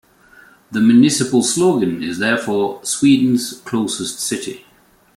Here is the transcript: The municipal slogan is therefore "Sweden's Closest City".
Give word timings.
The 0.71 0.81
municipal 0.81 1.43
slogan 1.43 2.01
is 2.01 2.17
therefore 2.17 2.83
"Sweden's 2.83 3.59
Closest 3.63 4.19
City". 4.19 4.65